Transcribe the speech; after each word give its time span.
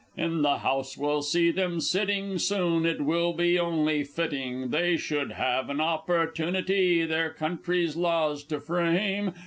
In 0.17 0.41
the 0.41 0.57
House 0.57 0.97
we'll 0.97 1.21
see 1.21 1.51
them 1.51 1.79
sitting 1.79 2.39
soon, 2.39 2.87
it 2.87 3.01
will 3.01 3.33
be 3.33 3.59
only 3.59 4.03
fitting 4.03 4.69
They 4.69 4.97
should 4.97 5.33
have 5.33 5.69
an 5.69 5.79
opportunity 5.79 7.05
their 7.05 7.29
country's 7.31 7.95
laws 7.95 8.43
to 8.45 8.59
frame. 8.59 9.35